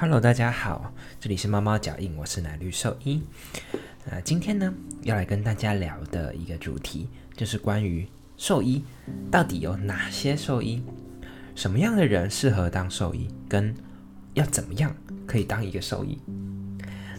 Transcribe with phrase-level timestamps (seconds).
[0.00, 3.20] Hello，大家好，这里是猫猫脚印，我是奶绿兽医。
[4.04, 8.06] 那今天呢，要来跟大家聊的一个主题，就是关于
[8.36, 8.84] 兽医
[9.28, 10.84] 到底有哪些兽医，
[11.56, 13.74] 什么样的人适合当兽医，跟
[14.34, 14.94] 要怎么样
[15.26, 16.16] 可以当一个兽医。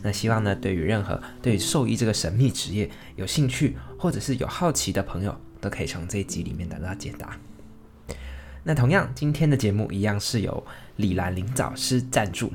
[0.01, 7.37] 那希望呢，对于任何对兽医这个神秘职业有兴趣或者是有好奇的朋友，都可以从这一集里面得到解答。
[8.63, 10.65] 那同样，今天的节目一样是由
[10.95, 12.53] 李兰林老师赞助。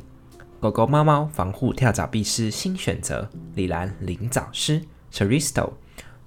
[0.64, 4.80] 狗狗、猫猫防护跳蚤必虱新选择——李兰灵藻虱
[5.12, 5.70] （Charisto）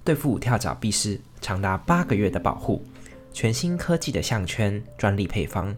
[0.04, 2.84] 对付跳蚤、必虱长达八个月的保护。
[3.32, 5.76] 全新科技的项圈、专利配方、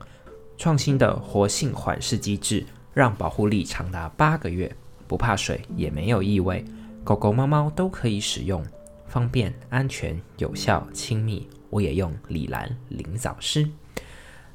[0.58, 4.70] 创新的活性缓释机制，让保护力长达八个月，
[5.08, 6.62] 不怕水，也没有异味。
[7.02, 8.62] 狗狗、猫猫都可以使用，
[9.06, 11.48] 方便、安全、有效、亲密。
[11.70, 13.66] 我也用李兰灵藻虱。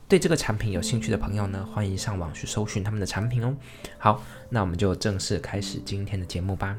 [0.07, 3.55] 对这个产品有兴趣的朋友呢，欢迎上网去搜寻他们的产品哦。
[3.97, 6.77] 好，那我们就正式开始今天的节目吧。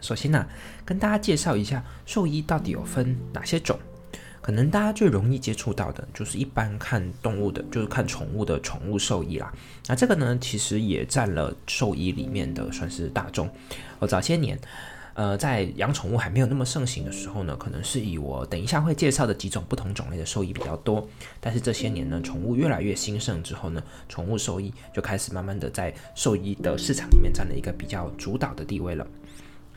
[0.00, 0.46] 首先呢，
[0.84, 3.76] 跟大家介绍一下兽医到底有分哪些种。
[4.40, 9.52] 可能大家最容易接触到的就是一般看动物的，就是看宠物的宠物兽医啦。
[9.88, 13.50] 那这个呢，其实也占了兽医里面的算是大众。
[13.98, 14.56] 哦，早些年。
[15.14, 21.06] 呃，在养宠物还没有那么盛行的时候呢，可能是以我等一下会介绍的几种不同种类的兽医比较多。
[21.40, 29.06] 但是这些年呢，宠物越来越兴盛之后呢，宠物兽医就开始慢慢的在兽医的市场里面占了一个比较主导的地位了。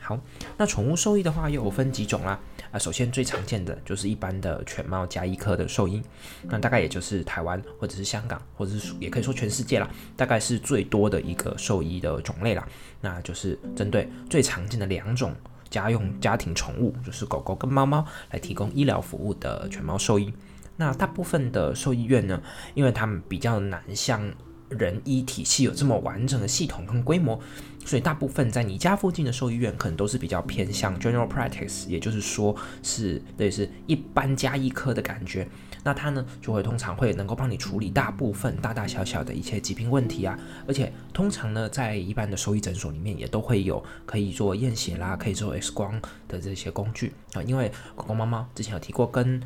[0.04, 0.20] 好，
[0.58, 2.38] 那宠物兽医的话又有分几种啦。
[2.70, 6.02] 啊，首先最常见的就是一般的犬猫加医科的兽医，
[6.42, 12.68] 那大概也就是台湾或者是香港，或者是也可以说全世界啦，大概是最多的一个兽医的种类啦。
[13.00, 15.34] 那就是针对最常见的两种
[15.70, 20.30] 家用家庭宠物，就是狗狗跟猫猫来提供医疗服务的犬猫兽医。
[20.76, 22.42] 那大部分的兽医院呢，
[22.74, 24.20] 因为他们比较难像
[24.68, 27.38] 人医体系有这么完整的系统跟规模。
[27.86, 35.46] 所以大部分在你家附近的兽医院，可能都是比较偏向 general practice，也就是说是对，是一般加一科的感觉。
[35.84, 40.36] 那它呢，就会通常会能够帮你处理大部分大大小小的一些疾病问题啊。
[40.66, 47.42] 而且通常呢，在一般的兽医诊所里面，也都会有可以做验血啦，可以做 X 光的这些工具啊。
[47.42, 49.40] 因为狗狗、猫猫之前有提过，跟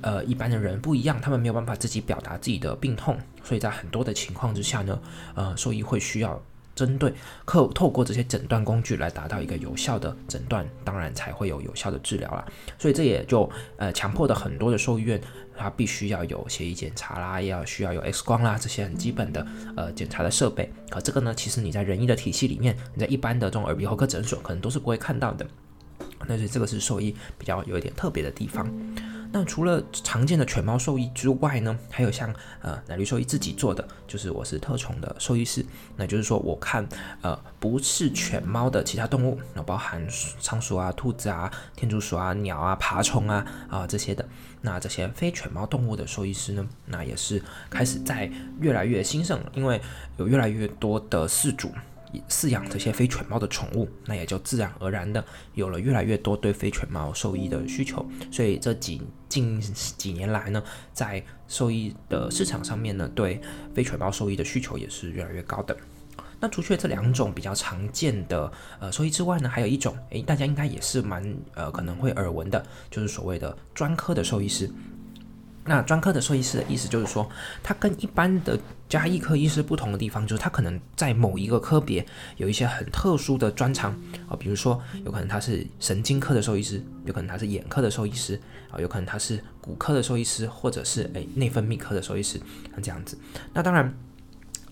[0.00, 4.98] 呃一般的人不一样，他们没有办法自己表达自己的病痛，所以在很多的情况之下呢，
[5.34, 6.42] 呃，兽医会需要。
[6.74, 7.12] 针对
[7.46, 12.44] 透透过这些诊断工具来达到一个有效的诊断，当然才会有有效的治疗啦。
[12.78, 15.20] 所以这也就呃强迫的很多的兽医院，
[15.56, 19.46] 它必须要有血液检查啦，要需要有 X 光啦这些很基本的
[19.76, 20.72] 呃检查的设备。
[20.90, 25.46] 可这个呢，其实你在人医的体系里面，你在一般的这种耳鼻喉科诊所可能都是不会看到的。
[26.26, 28.66] 那所以这个是兽医比较有一点特别的地方。
[29.34, 35.64] 那除了常见的犬猫兽医之外呢，还有像呃奶绿兽医自己做的，就是我是特宠的兽医师，
[35.96, 36.86] 那就是说我看
[37.22, 40.06] 呃不是犬猫的其他动物，那包含
[40.38, 44.28] 仓鼠啊、兔子啊、天竺鼠啊、鸟啊、爬虫啊啊这些的，
[44.60, 49.80] 那这些非犬猫动物的兽医师呢，那也是开始在越来越兴盛了，因为
[50.18, 51.70] 有越来越多的饲主。
[52.28, 55.24] 饲养这些非犬猫的宠物，那也就自然而然的
[55.54, 58.04] 有了越来越多对非犬猫兽医的需求。
[58.30, 60.62] 所以这几近几年来呢，
[60.92, 63.40] 在兽医的市场上面呢，对
[63.74, 65.76] 非犬猫兽医的需求也是越来越高的。
[66.40, 71.22] 那除去这两种比较常见的呃兽医之外呢，还有一种，诶，大家应该也是蛮
[71.54, 74.68] 呃可能会耳闻的，就是所谓的专科的兽医师。
[75.64, 77.28] 那专科的兽医师的意思就是说，
[77.62, 78.58] 他跟一般的
[78.88, 82.04] 加医科医师不同的地方，就是他可能在某一个科别
[82.36, 83.92] 有一些很特殊的专长
[84.28, 88.40] 啊，比如说有可能他是神经科的兽医师，有可能他是眼科的兽医师
[88.70, 92.40] 啊，有可能他是骨科的兽医师，或者是诶内分泌科的兽医师，
[92.72, 93.18] 像这样子。
[93.52, 93.94] 那当然。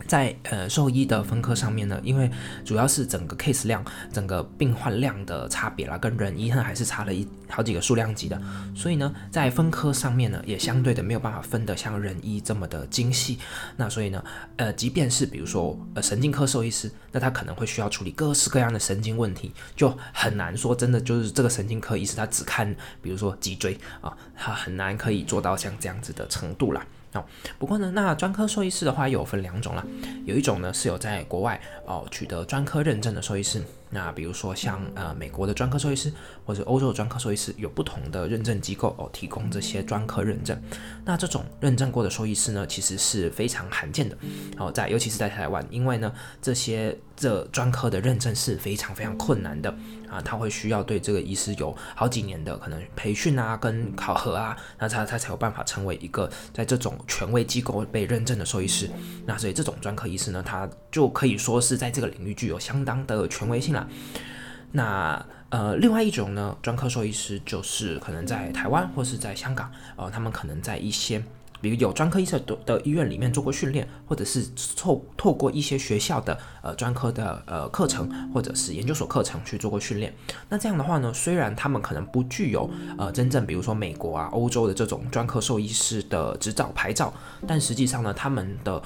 [0.07, 2.31] 在呃兽医的分科上面呢，因为
[2.65, 8.41] 主要是整个 case 量、整个病患量的差别啦，跟人医呢还是差了一好几个数量级的，
[8.75, 13.39] 所以呢，在分科上面呢，也相对的没有办法分得像人医这么的精细。
[13.77, 14.25] 那所以呢，
[14.57, 26.85] 呃，即便是比如说呃神经科兽医师，那他可能会需要处理各式各样的神经问题，就很难说真的就是这个神经科医师他只看比如说脊椎啊，他很难可以做到像这样子的程度啦。
[27.13, 27.25] 哦，
[27.59, 29.85] 不过呢，那专科兽医师的话有分两种啦，
[30.25, 36.13] 有一种呢是有在国外哦取得专科认证的兽医师，那比如说像呃美国的专科兽医师
[36.47, 40.61] 或者欧洲的专科兽医师，有不同的认证机构哦提供这些专科认证。
[41.05, 44.17] 那这种认证过的兽医师呢，其实是非常罕见的。
[44.59, 49.75] 哦，在尤其是在台湾，因为呢这些这专科的认证是非常非常困难的
[50.09, 58.89] 啊，他会需要对这个医师有好几年的可能培训啊跟考核啊，那他他才有办法成为一个在这种权威机构被认证的兽医师。
[59.27, 63.80] 那所以这种专科医师呢，他就可以说是在这个领域具有相当的权威性了。
[64.73, 71.21] 那呃，另外一种呢，专科兽医师就是可能在台湾或是在香港，呃，他们可能在一些
[71.61, 74.47] 比如有专科医生的的医院里面做过训练，或者是
[74.77, 80.15] 透透过一些学校的呃专科的呃课程或者是研究所课程去做过训练。
[80.49, 87.13] 那这样的话呢，虽然他们可能不具有呃真正比如说美国啊、欧洲的这种专科兽医师的执照牌照，
[87.47, 88.81] 但实际上呢，他们的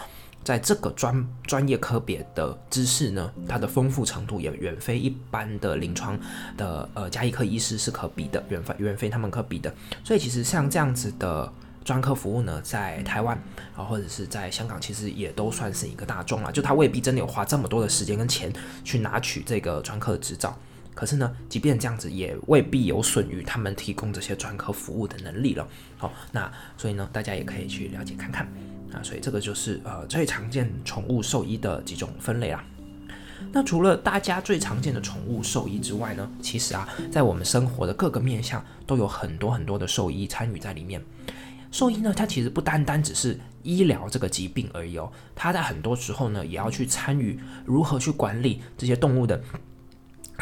[0.44, 6.18] 在这个专专业科别的知识呢，它的丰富程度也远非一般的临床
[6.56, 9.74] 的呃加医科医师是可比的，远非远非他们可比的。
[10.04, 11.50] 所以其实像这样子的
[11.82, 13.36] 专科服务呢，在台湾
[13.74, 16.52] 啊或者是在香港，其实也都算是一个大众了。
[16.52, 18.52] 就他未必真的有花这么多的时间跟钱
[18.84, 20.54] 去拿取这个专科的执照，
[20.94, 25.66] 可是呢，即便这样子，也未必有损于他们提供这些专科服务的能力了。
[25.98, 28.46] 好，那所以呢，大家也可以去了解看看。
[28.92, 32.64] 啊，所以这个就是呃最常见宠物兽医的几种分类啦。
[33.50, 41.02] 那除了大家最常见的宠物兽医之外呢，其实啊，在我们生活的各个面向都有很多很多的兽医参与在里面。
[41.72, 49.42] 兽医呢，它其实不单单只是医疗这个疾病而已哦，它在很多时候呢，也要去参与如何去管理这些动物的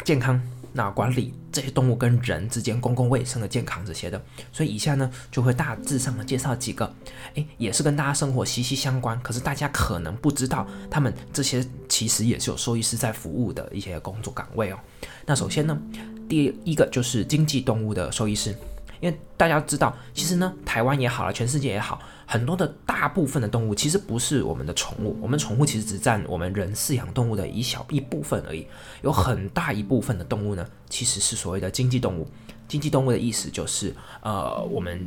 [0.03, 0.41] 健康。
[0.75, 4.19] 那管理这些动物跟人之间公共卫生的健康这些的，
[4.51, 6.91] 所以以下呢就会大致上的介绍几个，
[7.35, 14.79] 诶，也是跟大家生活息息相关，可是大家可能不知道，他们这些其实也是有兽医师在服务的一些工作岗位哦。
[15.27, 15.79] 那首先呢，
[16.27, 18.55] 第一个就是经济动物的兽医师。
[18.99, 28.65] 因为大家知道，其实呢，台湾也好了，全世界也好，很多的大部分的动物其实不是我们的宠物，我们宠物其实只占我们人饲养动物的一小一部分而已。
[29.01, 32.27] 有很大一部分的动物呢，其实是所谓的经济动物。
[32.65, 34.99] 经济动物的意思就是，呃，我们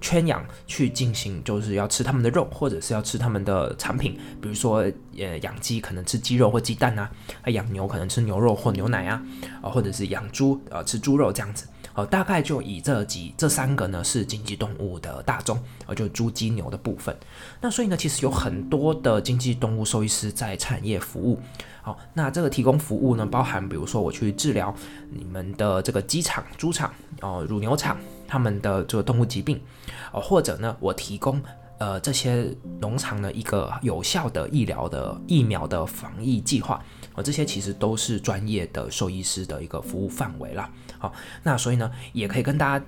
[0.00, 4.86] 圈养去进行，就是要吃它们的肉，或者是要吃它们的产品，比如说，
[5.18, 7.10] 呃，养鸡可能吃鸡肉或鸡蛋啊，
[7.46, 9.22] 养牛可能吃牛肉或牛奶啊，
[9.60, 11.66] 啊，或者是养猪，呃，吃猪肉这样子。
[11.94, 17.14] 哦，大概就以这几这三个呢是经济动物的大宗，呃，就猪、鸡、牛的部分。
[17.60, 21.40] 那所以呢，其实有很多的经济动物兽医师在产业服务。
[21.82, 24.74] 好，那这个提供服务呢，包含比如说我去治疗
[25.10, 26.92] 你们的这个鸡场、猪场、
[27.22, 27.98] 哦乳牛场
[28.28, 29.60] 他们的这个动物疾病，
[30.12, 31.42] 哦或者呢，我提供
[31.78, 36.80] 呃这些农场的一个有效的医疗的疫苗的防疫计划。
[37.14, 40.70] 哦，这些其实都是专业的兽医师的一个服务范围啦。
[40.98, 41.12] 好，
[41.42, 42.84] 那所以呢，也可以跟大家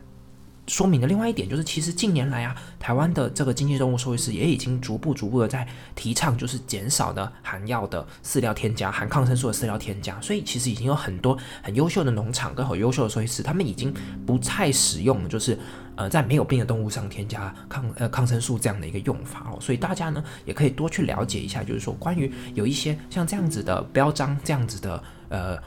[0.66, 10.20] 说明的另外一点就是，其实近年来啊，台湾的这个经济动物兽医师也已经逐步逐步的在提倡，就是减少的含药的饲料添加、含抗生素的饲料添加。
[10.20, 13.92] 所以其实已经有很多很优秀的农场跟很优秀的兽医师，他们已经
[14.24, 15.58] 不太使用，就是。
[15.94, 25.58] 呃，在没有病的动物上添加抗呃抗生素这样的一个用法哦，所以大家呢也可以多去了解一下，就是说关于有一些像这样子的标章，这样子的呃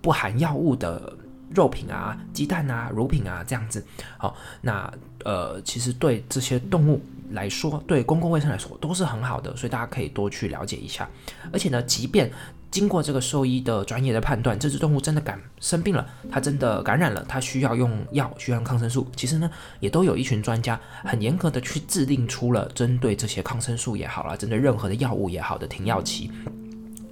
[0.00, 1.12] 不含药物的
[1.54, 3.84] 肉品啊、鸡蛋啊、乳品啊这样子，
[4.16, 4.92] 好，那
[5.24, 7.00] 呃其实对这些动物
[7.30, 11.08] 来说，对公共卫生来说都是很好的，所以大家可以多去了解一下，
[11.52, 12.30] 而且呢，即便
[12.70, 19.06] 经过这个兽医的专业的判断，这只动物真的感生病了，它真的感染了，它需要用药，需要用抗生素。
[19.16, 19.50] 其实呢，
[19.80, 26.30] 也都有一群专家很严格的去制定出了针对这些抗生素也好了，针对任何的药物也好的停药期。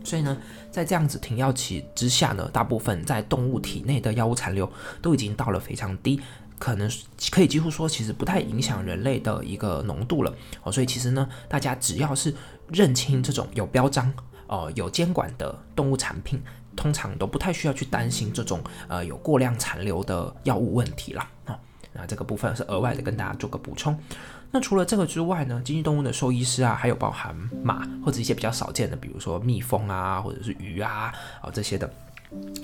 [0.07, 0.37] 所以呢，
[0.71, 4.71] 在这样子停药期之下呢，大部分在动物体内的药物残留
[5.03, 6.21] 都已经到了非常低，
[6.59, 6.89] 可能
[7.33, 10.33] 可以几乎说其实不太影响人类的一个浓度了。
[10.63, 12.33] 哦，所以其实呢，大家只要是
[12.69, 14.13] 认清这种有标章。
[14.49, 16.41] 哦，有监管的动物产品，
[16.77, 21.29] 通常都不太需要去担心这种呃有过量残留的药物问题啦。
[21.47, 21.59] 啊。
[21.93, 23.99] 那这个部分是额外的跟大家做个补充。
[24.57, 31.87] 那除了这个之外呢，经济动物的兽医师啊，还有包含马或者一些比较少见的，比如说蜜蜂啊，或者是鱼啊，啊这些的。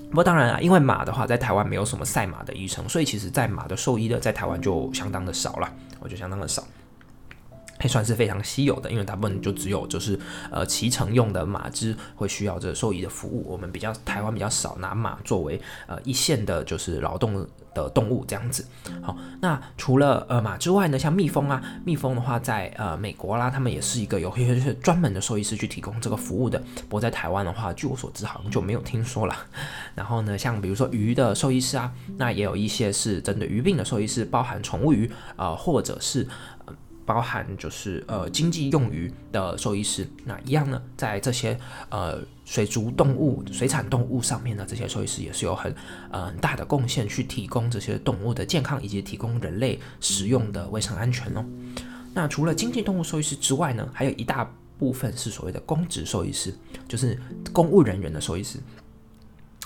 [0.08, 5.70] 不过当然啊，因为马的话，在台湾没有什么赛马的医生，所以其实在马的兽医的在台湾就相当的少了，
[6.00, 6.64] 我觉得相当的少。
[7.82, 10.16] 还算是非常稀有的，因为大部分就只有就是
[10.52, 13.44] 呃骑乘用的马只会需要这兽医的服务。
[13.48, 18.64] 我们比较台湾比较少拿马作为呃一线的，就是劳动的动物这样子。
[19.02, 26.60] 好，那除了呃马之外呢，像蜜蜂啊，蜜蜂的话在呃美国啦，他们也是一个有一些专门的兽医师去提供这个服务的。
[26.82, 29.34] 不过在台湾的话，据我所知好像就没有听说了。
[29.96, 36.28] 然后呢，像比如说鱼的兽医师啊，那也有一些是针对鱼病的兽医师，包含宠物鱼啊，或者是。
[37.04, 45.74] 包含就是呃经济用鱼的兽医师，那一样呢，在这些呃水族动物、水产动物上面呢，这些兽医师也是有很
[46.10, 51.44] 呃很大的贡献，去提供这些动物的健康以及提供人类食用的卫生安全哦。
[52.14, 56.54] 那除了经济动物兽医师之外呢，还有一大部分是所谓的公职兽医师，
[56.88, 57.18] 就是
[57.52, 58.58] 公务人员的兽医师。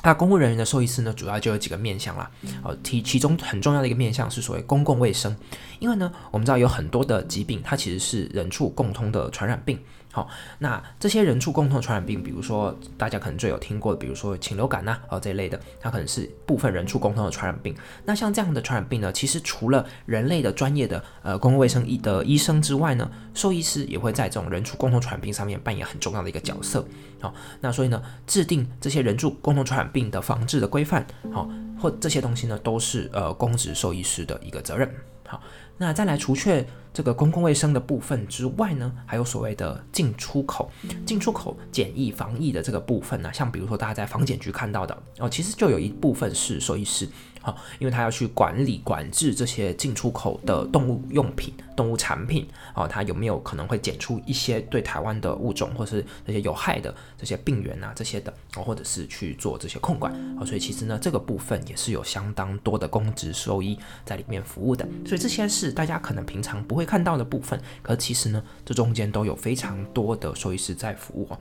[0.06, 2.30] 那公务人员的受医师呢，主要就有几个面向啦。
[2.62, 5.34] 哦，其其中很重要的一个面向是所谓公共卫生，
[5.80, 9.76] 因为呢，我们知道有很多的疾病，它其实是人畜共通的传染病。
[10.16, 10.26] 好，
[10.61, 17.76] 那这些人畜共同传染病，比如说大家可能最有听过的，比如说禽流感呐，哦这一类的，它可能是部分人畜共同的传染病。
[18.06, 26.82] 那像这样的传染病呢，其实除了人类的专业的呃公共卫生医的医生之外呢，兽医师也会在这种人畜共同传染病上面扮演很重要的一个角色。
[27.20, 31.46] 好，那所以呢，制定这些人畜共同传染病的防治的规范，好，
[31.78, 34.90] 或这些东西呢，都是呃公职兽医师的一个责任。
[35.26, 35.42] 好，
[35.78, 36.66] 那再来除却。
[36.97, 40.71] 这个公共卫生的部分之外呢，还有所谓的进出口、
[41.04, 47.06] 进出口检疫防疫的这个部分呢，像比如说大家在防检局看到的哦，其实就有一部分是兽医师。
[47.46, 71.28] 好，因为他要去管理管制这些进出口的动物用品、动物产品，哦，他有没有可能会检出一些对台湾的物种，或是这些有害的这些病源啊这些的，哦，或者是去做这些控管，哦，所以其实呢，这个部分也是有相当多的公职兽医在里面服务的，所以这些是大家可能平常不会看到的部分，可其实呢，这中间都有非常多的兽医师在服务。
[71.30, 71.38] 哦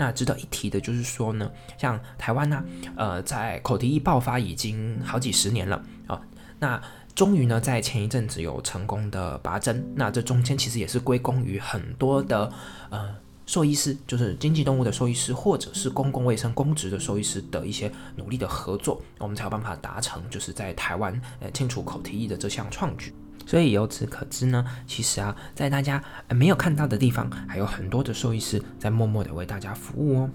[0.00, 2.62] 那值得一提的就是说呢，像台湾呢，
[2.96, 6.20] 呃，在口蹄疫爆发已经好几十十年了啊，
[6.58, 6.80] 那
[7.14, 12.52] 终于呢，在前一阵子有成功的拔针，那这中间其实也是归功于很多的
[12.90, 13.14] 呃
[13.46, 23.14] 兽医师，就是经济动物的兽医师，或者是公共卫生公职的兽医师的一些努力的合作，我们才有办法达成就是在台湾呃清除口蹄疫的这项创举。
[23.46, 30.30] 所以由此可知呢，其实啊，在大家没有看到的地方，还有很多的兽医师在默默的为大家服务哦。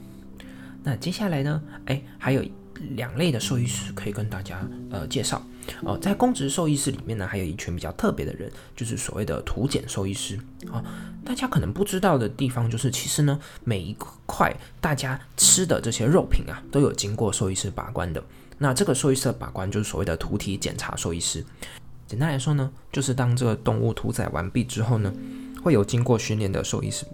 [0.83, 2.43] 那接下来呢，哎，还有
[2.91, 5.41] 两类的兽医师可以跟大家呃介绍
[5.83, 5.97] 哦。
[5.97, 10.37] 在公职兽医师里面呢，还有一群比较特别的人，就是所谓的图检兽医师
[10.71, 10.83] 啊。
[11.25, 18.21] 大家可能不知道的地方就是，其实呢，每一块大家吃的这些肉品啊，都有经过兽医师把关的。
[18.57, 21.43] 那这个兽医师的把关就是所谓的图体检查兽医师。
[22.05, 25.13] 简单来说呢，就是当这个动物屠宰完毕之后呢，
[25.63, 27.05] 会有经过训练的兽医师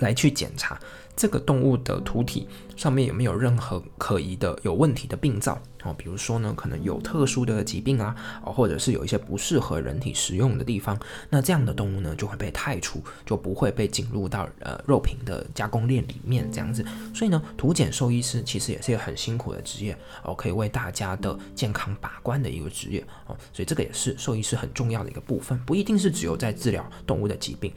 [0.00, 0.78] 来去检查。
[1.16, 5.92] 这个动物的图体上面有没有任何可疑的、有问题的病灶哦？
[5.92, 16.82] 比如说呢，可能有特殊的疾病啊，哦，或者是有一些不适合人体食用的地方，那这样的动物呢就会被汰除，就不会被进入到呃肉品的加工链里面这样子。
[17.14, 23.36] 所以呢，图检兽医师其实也是一个很辛苦的职业哦，可以为大家的健康把关的一个职业哦。
[23.52, 27.70] 所以这个也是兽医师很重要的一个部分，不一定是只有在治疗动物的疾病，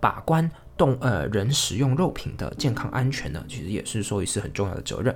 [0.00, 0.50] 把关。
[0.78, 5.14] 动呃人食用肉品的健康安全呢，其实也是兽医师很重要的责任。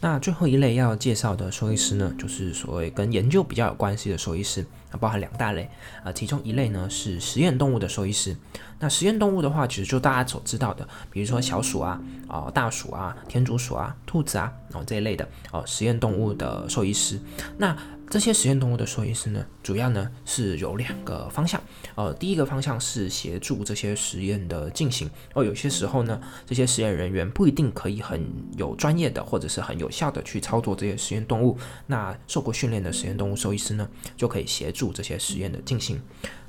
[0.00, 5.68] 那最后一类要介绍的兽医师呢，就是所谓跟研究比较有关系的兽医师，那，包含两大类，
[6.02, 8.34] 啊，其中一类呢是实验动物的兽医师。
[8.80, 17.20] 那实验动物的话，其实就大家所知道的，比如说小鼠啊，啊，大鼠啊，天竺鼠啊，兔子啊，然哦这一类的哦，实验动物的兽医师。
[17.58, 17.76] 那
[18.08, 21.60] 这些实验动物的兽医师呢，主要呢是有两个方向，
[21.94, 31.56] 呃，第一个方向是协助这些实验的进行，哦，有些时候呢，这些实验人员不一定可以很有专业的或者是很有效的去操作这些实验动物，
[31.86, 36.00] 那受过训练的实验动物兽医师呢，就可以协助这些实验的进行。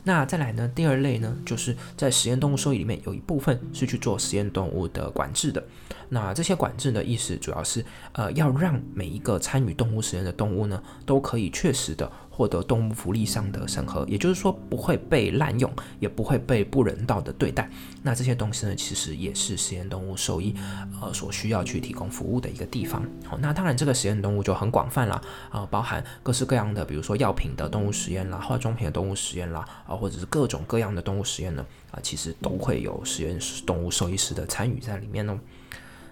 [0.03, 0.67] 那再来呢？
[0.74, 5.63] 第二类呢，就是在实验动物收益里面有一部分是去做实验动物的管制的。
[6.10, 12.12] 那这些管制的意思，主要是呃要让每一个参与动物实验的动物呢，都可以确实的。
[12.34, 17.70] 获得动物福利上的审核，也就是说不会被滥用，也不会被不人道的对待。
[18.02, 20.56] 那这些东西呢，其实也是实验动物兽医
[21.02, 23.06] 呃所需要去提供服务的一个地方。
[23.26, 35.38] 好，那当然这个实验动物就很广泛了啊，包含各式各样的，比如说药品的动物实验啦，化妆品的动物实验啦，啊，或者是各种各样的动物实验呢，啊，其实都会有实验动物兽医师的参与在里面哦。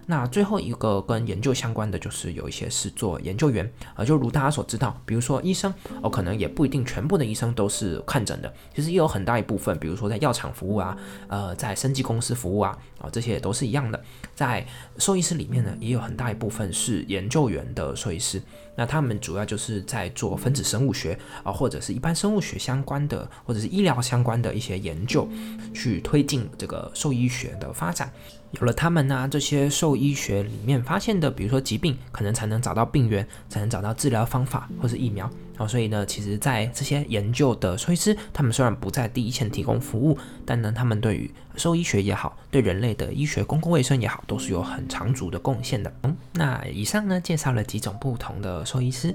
[0.10, 10.98] 那最后一个跟研究相关的，就是有一些是做研究员啊，就如大家所知道，比如说医生哦，可能也不一定全部的医生都是看诊的，其实也有很大一部分，比如说在药厂服务啊，
[11.28, 14.04] 呃，在生技公司服务啊，啊，这些也都是一样的。
[14.34, 14.66] 在
[14.98, 18.42] 兽医师里面呢，也有很大一部分是研究员的兽医师，
[18.79, 25.27] 那他们主要就是在做分子生物学啊，或者是一般生物学相关的，或者是医疗相关的一些研究，
[25.74, 28.09] 去推进这个兽医学的发展。
[28.51, 35.29] 有了他们呢，这些兽医学里面发现的，比如说疾病，可能才能找到病源，才能找到治疗方法或是疫苗。
[35.60, 45.94] 哦，所以呢，其实，在这些研究的兽医师，他们虽然不在第一线提供服务，但呢，他们对于兽医学也好，对人类的医学、公共卫生也好，都是有很长足的贡献的。
[46.04, 49.13] 嗯，那以上呢，介绍了几种不同的兽医师，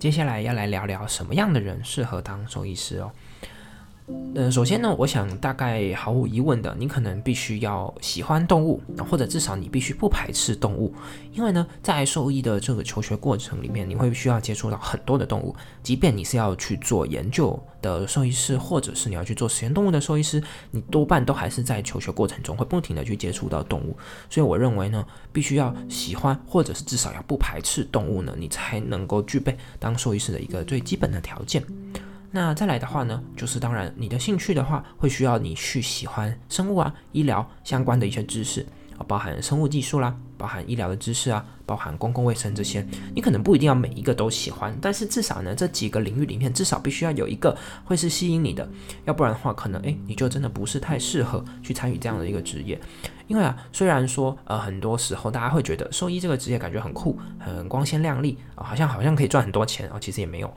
[0.00, 3.12] 接下来要来聊聊什么样的人适合当兽医师哦。
[4.34, 10.94] 嗯，首先呢，我想大概毫无疑问的，你可能必须要喜欢动物，或者至少你必须不排斥动物，
[11.32, 23.96] 因为呢，在兽医的这个求学过程里面，你会需要接触到很多的动物，即便你是要去做研究的兽医师，或者是你要去做实验动物的兽医师，你多半都还是在求学过程中会不停的去接触到动物，
[24.30, 31.62] 所以我认为呢，必须要喜欢，或者是至少要不排斥动物呢，你才能够具备当兽医师的一个最基本的条件。
[32.30, 38.66] 那再来的话呢，就是当然你的兴趣的话，会需要你去喜欢生物啊、医疗相关的一些知识
[38.98, 48.68] 啊，包含生物技术啦，包含医疗的知识啊，包含公共卫生这些，你可能不一定要每一个都喜欢，但是至少呢，这几个领域里面至少必须要有一个会是吸引你的，
[49.06, 52.78] 要不然的话，可能诶，你就真的不是太适合去参与这样的一个职业，
[53.26, 60.52] 因为啊，虽然说呃很多时候大家会觉得兽医这个职业感觉很酷、很光鲜亮丽啊，好像好像可以赚很多钱啊，其实也没有。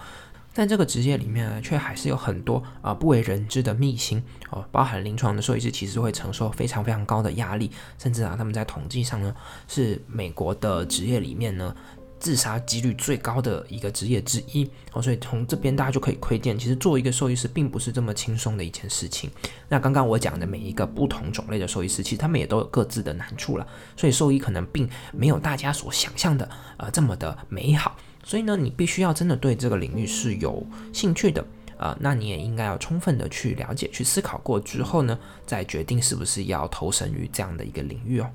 [0.54, 9.34] 但这个职业里面呢，却还是有很多啊不为人知的秘辛哦，包含临床的兽医师其实会承受非常非常高的压力，甚至啊他们在统计上呢
[9.68, 11.74] 是美国的职业里面呢
[12.20, 19.32] 自杀几率最高的一个职业之一哦，所以从这边大家就可以窥见，其实做一个兽医师并不是这么轻松的一件事情。
[19.70, 23.66] 那刚刚我讲的每一个不同种类的兽医师，其实他们也都有各自的难处了，
[23.96, 27.96] 所以兽医可能并没有大家所想象的呃这么的美好。
[28.24, 31.46] 所以呢，你必须要真的对这个领域是有兴趣的。
[31.82, 38.30] 啊，那你也应该要充分的去了解、去思考过之后呢，再决定是不是要投身于这样的一个领域哦。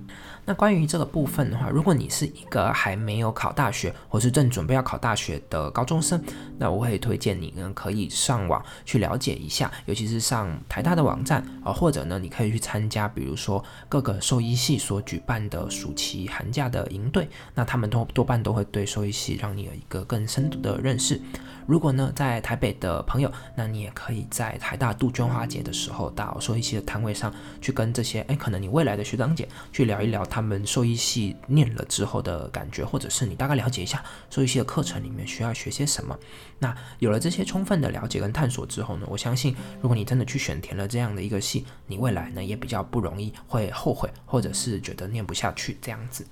[0.44, 6.20] 那关于这个部分的话，如果你是一个还没有考大学，或是正准备要考大学的高中生，
[6.58, 21.20] 那我会推荐你呢，可以上网去了解一下，尤其是上台大的网站啊，或者呢，你可以去参加，比如说各个兽医系所举办的暑期寒假的营队，那他们都多半都会对兽医系让你有一个更深度的认识。
[21.66, 36.16] 如果呢，在台北的朋友，那你也可以在台大杜鹃花节的时候，到兽医系的摊位上去跟这些哎，可能你未来的学长姐去聊一聊他们兽医系念了之后的感觉，或者是你大概了解一下兽医系的课程里面需要学些什么。
[36.58, 46.24] 那有了这些充分的了解跟探索之后呢，我相信如果你真的去选填了这样的一个系，你未来呢也比较不容易会后悔，或者是觉得念不下去这样子。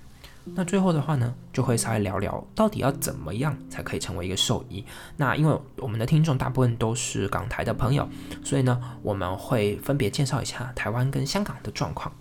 [0.52, 4.84] 那最后的话呢，就会稍微聊聊到底要怎么样才可以成为一个兽医。
[5.16, 8.06] 那因为我们的听众大部分都是港台的朋友，
[8.44, 12.12] 所以呢，我们会分别介绍一下台湾跟香港的状况。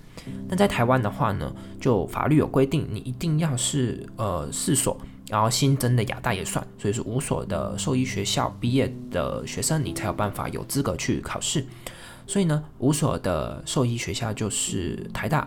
[0.47, 11.65] 那在台湾的话呢，就法律有规定，你一定要是呃四所，然后新增的亚大也算，所以是五所的兽医学校毕业的学生，你才有办法有资格去考试。
[12.25, 15.45] 所以呢，五所的兽医学校就是台大、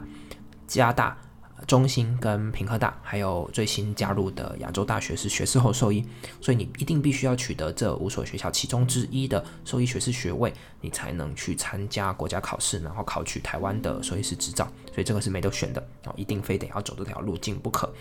[0.67, 1.17] 加大。
[1.67, 6.05] 中心跟平科大，还有最新加入的亚洲大学是学士后兽医，
[6.41, 14.69] 所以你一定必须要取得这五所学校其中之一的兽医学士学位，你才能去参加国家考试，然后考取台湾的兽医师执照。
[14.93, 17.93] 所以这个是没得选的哦，一定非得要走这条路径不可。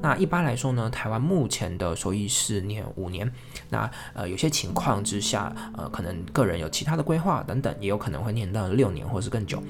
[0.00, 3.32] 那一般来说呢，台湾目前的兽医是念五年，
[3.70, 9.62] 那呃有些情况之下，呃可能个人有其他的规划等等，也有可能会念到六年或是更久。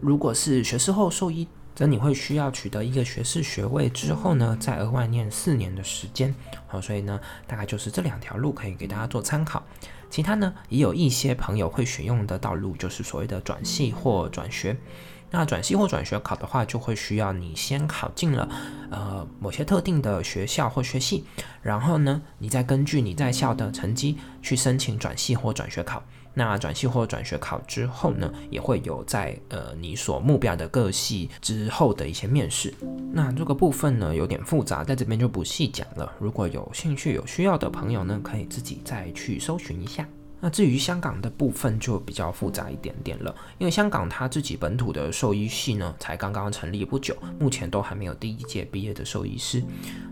[0.00, 1.46] 如果是学士后兽医。
[1.78, 6.34] 则你会需要取得一个学士学位之后呢，再额外念四年的时间，
[6.66, 9.62] 好，所以呢，大概就是这两条路可以给大家做参考。
[10.10, 14.76] 其他呢，也有一些朋友会选用的道路，就是所谓的转系或转学。
[15.30, 18.48] 那转系或转学考的话，就会需要你先考进了
[18.90, 21.26] 呃某些特定的学校或学系，
[21.62, 26.02] 然后呢，你再根据你在校的成绩去申请转系或转学考。
[26.38, 32.72] 那转系或者转学考之后呢，也会有在呃你所目标的各系之后的一些面试。
[33.12, 36.12] 那这个部分呢有点复杂，在这边就不细讲了。
[36.20, 40.06] 如果有兴趣有需要的朋友呢，可以自己再去搜寻一下。
[40.40, 49.62] 那至于香港的部分就比较复杂一点点了，因为香港它自己本土的兽医系呢才刚刚成立不久，目前都还没有第一届毕业的兽医师。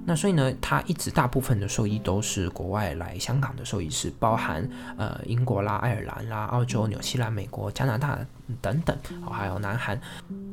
[0.05, 8.19] 那所以呢，它一直大部分的兽医都是国外来香港的兽医师，包含呃英国啦、爱尔兰啦、澳洲、纽西兰、美国、加拿大
[8.61, 10.01] 等等，哦还有南韩。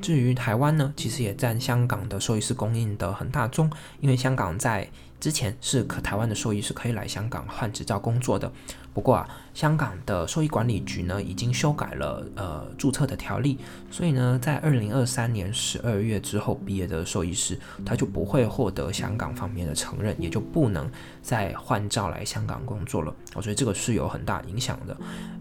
[0.02, 8.52] 至于台湾呢，其实也占香港的兽医师供应的很大宗，因为香港在之前是可台湾的兽医是可以来香港换执照工作的。
[8.94, 13.58] 不过啊，香港的兽医管理局呢已经修改了呃注册的条例，
[13.90, 20.90] 所以呢，在二零二三年十二月之后毕业的兽医师，他就不会获得香港方面的承认，也就不能
[21.22, 23.14] 再换照来香港工作了。
[23.34, 24.96] 哦，所以这个是有很大影响的。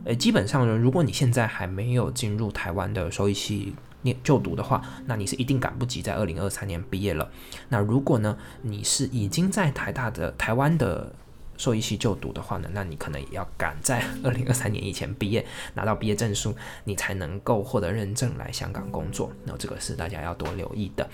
[0.04, 7.30] 呃，基本上呢，如果你现在还没有进入台湾的兽医系念就读的话，那你是一定赶不及在二零二三年毕业了。
[7.68, 11.14] 那如果呢，你是已经在台大的台湾的
[11.62, 19.30] 兽医系就读的话呢，那你可能也要赶在 二零二三年以前毕业，拿到毕业证书，你才能够获得认证来香港工作。
[19.44, 21.08] 那这个是大家要多留意的。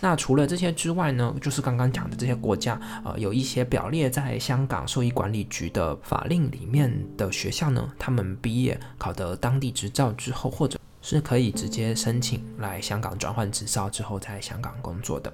[0.00, 15.32] 那除了这些之外呢，就是刚刚讲的这些国家，呃，有一些表列在香港兽医管理局的法令里面的学校呢，他们毕业考得当地执照之后，或者是可以直接申请来香港转换执照之后，在香港工作的。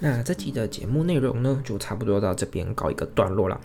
[0.00, 3.60] 那这期的节目内容呢，就差不多到这边告一个段落了。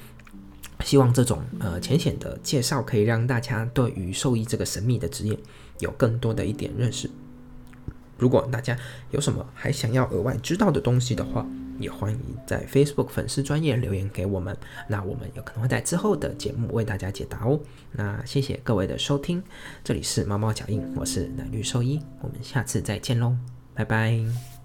[0.88, 5.38] 希望这种呃浅显的介绍可以让大家对于兽医这个神秘的职业
[5.80, 7.10] 有更多的一点认识。
[8.18, 8.76] 如果大家
[9.12, 11.46] 有什么还想要额外知道的东西的话，
[11.78, 14.56] 也欢迎在 Facebook 粉丝专业留言给我们，
[14.88, 17.60] 那我们有可能会在之后的节目为大家解答哦。
[17.92, 19.44] 那谢谢各位的收听，
[19.84, 23.36] 这里是猫猫脚印，我是奶绿兽医，我们下次再见喽，
[23.74, 24.57] 拜拜。